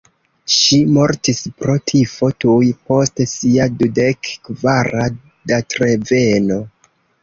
[0.53, 5.09] Ŝi mortis pro tifo tuj post sia dudek kvara
[5.57, 6.65] datreveno.